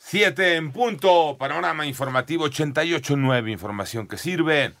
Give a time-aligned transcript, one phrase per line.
[0.00, 4.72] Siete en punto, panorama informativo 88.9, información que sirve.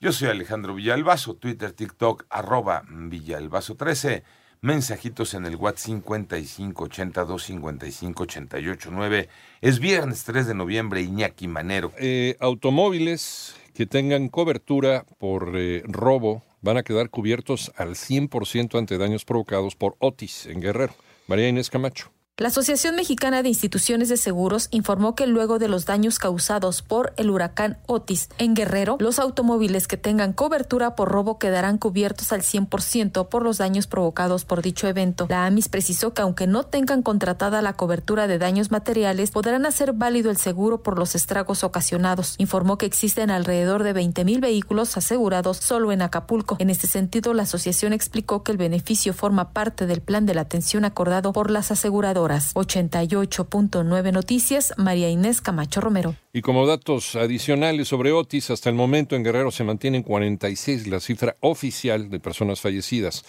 [0.00, 4.22] Yo soy Alejandro Villalbazo, Twitter, TikTok, arroba Villalbazo13.
[4.60, 9.28] Mensajitos en el WhatsApp 55 82 55 88 9.
[9.60, 11.92] Es viernes 3 de noviembre, Iñaki Manero.
[11.98, 18.98] Eh, automóviles que tengan cobertura por eh, robo van a quedar cubiertos al 100% ante
[18.98, 20.94] daños provocados por Otis en Guerrero.
[21.26, 22.15] María Inés Camacho.
[22.38, 27.14] La Asociación Mexicana de Instituciones de Seguros informó que luego de los daños causados por
[27.16, 32.42] el huracán Otis en Guerrero, los automóviles que tengan cobertura por robo quedarán cubiertos al
[32.42, 35.26] 100% por los daños provocados por dicho evento.
[35.30, 39.94] La AMIS precisó que aunque no tengan contratada la cobertura de daños materiales, podrán hacer
[39.94, 42.34] válido el seguro por los estragos ocasionados.
[42.36, 46.56] Informó que existen alrededor de 20 mil vehículos asegurados solo en Acapulco.
[46.58, 50.42] En este sentido, la asociación explicó que el beneficio forma parte del plan de la
[50.42, 52.25] atención acordado por las aseguradoras.
[52.54, 56.14] 88.9 Noticias, María Inés Camacho Romero.
[56.32, 60.86] Y como datos adicionales sobre Otis, hasta el momento en Guerrero se mantiene en 46
[60.86, 63.24] la cifra oficial de personas fallecidas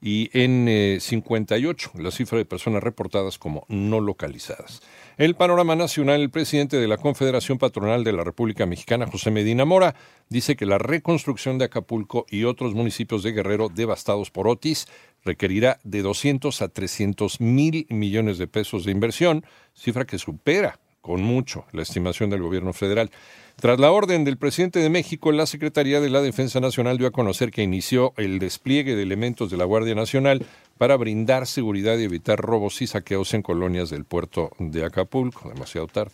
[0.00, 4.82] y en 58 la cifra de personas reportadas como no localizadas.
[5.16, 9.64] El panorama nacional, el presidente de la Confederación Patronal de la República Mexicana, José Medina
[9.64, 9.94] Mora,
[10.28, 14.86] dice que la reconstrucción de Acapulco y otros municipios de Guerrero devastados por Otis
[15.24, 21.22] requerirá de 200 a 300 mil millones de pesos de inversión, cifra que supera con
[21.22, 23.10] mucho la estimación del gobierno federal.
[23.56, 27.10] Tras la orden del presidente de México, la Secretaría de la Defensa Nacional dio a
[27.10, 30.46] conocer que inició el despliegue de elementos de la Guardia Nacional
[30.78, 35.88] para brindar seguridad y evitar robos y saqueos en colonias del puerto de Acapulco, demasiado
[35.88, 36.12] tarde.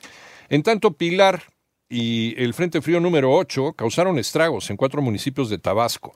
[0.49, 1.43] En tanto, Pilar
[1.89, 6.15] y el Frente Frío número 8 causaron estragos en cuatro municipios de Tabasco.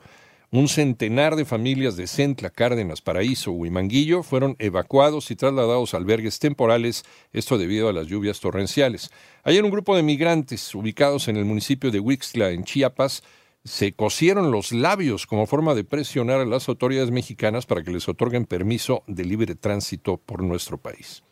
[0.53, 6.39] Un centenar de familias de Centla, Cárdenas, Paraíso, Huimanguillo fueron evacuados y trasladados a albergues
[6.39, 9.11] temporales, esto debido a las lluvias torrenciales.
[9.45, 13.23] Ayer un grupo de migrantes ubicados en el municipio de Huixtla, en Chiapas,
[13.63, 18.09] se cosieron los labios como forma de presionar a las autoridades mexicanas para que les
[18.09, 21.23] otorguen permiso de libre tránsito por nuestro país.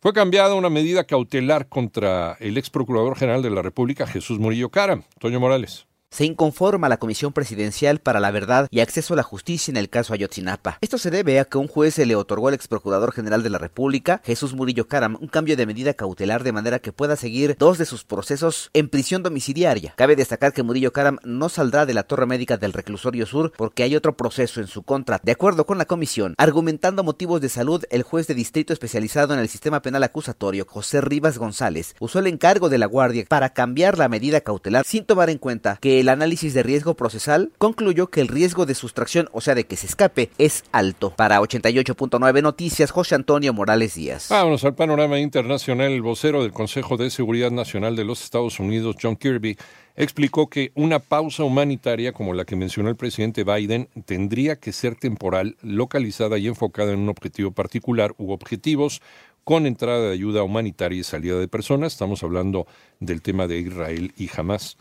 [0.00, 4.70] Fue cambiada una medida cautelar contra el ex procurador general de la República, Jesús Murillo
[4.70, 5.02] Cara.
[5.18, 9.72] Toño Morales se inconforma la Comisión Presidencial para la Verdad y Acceso a la Justicia
[9.72, 10.78] en el caso Ayotzinapa.
[10.82, 13.50] Esto se debe a que un juez se le otorgó al ex procurador general de
[13.50, 17.56] la República, Jesús Murillo Caram, un cambio de medida cautelar de manera que pueda seguir
[17.58, 19.94] dos de sus procesos en prisión domiciliaria.
[19.96, 23.82] Cabe destacar que Murillo Caram no saldrá de la torre médica del reclusorio sur porque
[23.82, 25.18] hay otro proceso en su contra.
[25.22, 29.40] De acuerdo con la comisión, argumentando motivos de salud, el juez de distrito especializado en
[29.40, 33.96] el sistema penal acusatorio, José Rivas González, usó el encargo de la Guardia para cambiar
[33.96, 38.20] la medida cautelar sin tomar en cuenta que el análisis de riesgo procesal concluyó que
[38.20, 41.10] el riesgo de sustracción, o sea, de que se escape, es alto.
[41.16, 44.28] Para 88.9 Noticias, José Antonio Morales Díaz.
[44.28, 45.92] Vámonos al panorama internacional.
[45.92, 49.56] El vocero del Consejo de Seguridad Nacional de los Estados Unidos, John Kirby,
[49.94, 54.96] explicó que una pausa humanitaria como la que mencionó el presidente Biden tendría que ser
[54.96, 59.00] temporal, localizada y enfocada en un objetivo particular u objetivos
[59.44, 61.92] con entrada de ayuda humanitaria y salida de personas.
[61.92, 62.66] Estamos hablando
[62.98, 64.76] del tema de Israel y Hamas.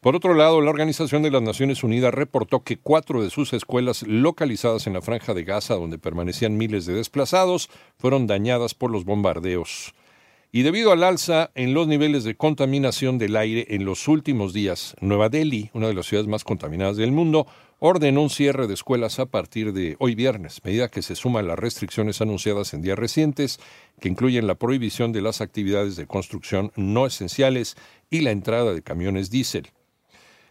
[0.00, 4.04] Por otro lado, la Organización de las Naciones Unidas reportó que cuatro de sus escuelas
[4.06, 9.04] localizadas en la franja de Gaza, donde permanecían miles de desplazados, fueron dañadas por los
[9.04, 9.94] bombardeos.
[10.52, 14.94] Y debido al alza en los niveles de contaminación del aire en los últimos días,
[15.00, 17.48] Nueva Delhi, una de las ciudades más contaminadas del mundo,
[17.80, 21.42] ordenó un cierre de escuelas a partir de hoy viernes, medida que se suma a
[21.42, 23.58] las restricciones anunciadas en días recientes,
[24.00, 27.76] que incluyen la prohibición de las actividades de construcción no esenciales
[28.10, 29.68] y la entrada de camiones diésel.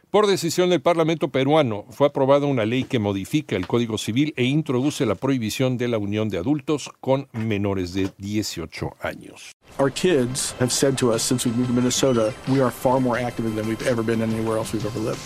[0.10, 4.46] Por decisión del Parlamento peruano, fue aprobada una ley que modifica el Código Civil e
[4.46, 9.52] introduce la prohibición de la unión de adultos con menores de 18 años.
[9.78, 13.20] Our kids have said to us since we moved to Minnesota, we are far more
[13.20, 15.20] active than we've ever been anywhere else we've ever lived.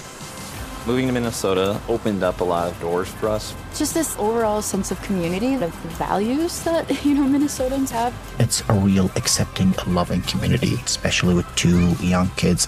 [0.88, 3.54] Moving to Minnesota opened up a lot of doors for us.
[3.77, 8.16] Just this overall sense of community, of the values that, you know, Minnesotans have.
[8.39, 12.68] It's a real accepting, loving community, especially with two young kids.